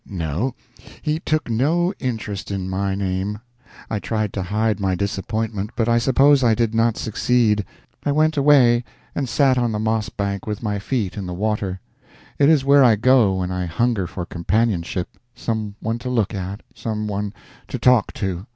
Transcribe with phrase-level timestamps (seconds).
[0.09, 0.55] No,
[1.03, 3.37] he took no interest in my name.
[3.87, 7.63] I tried to hide my disappointment, but I suppose I did not succeed.
[8.03, 8.83] I went away
[9.13, 11.79] and sat on the moss bank with my feet in the water.
[12.39, 16.61] It is where I go when I hunger for companionship, some one to look at,
[16.73, 17.31] some one
[17.67, 18.47] to talk to.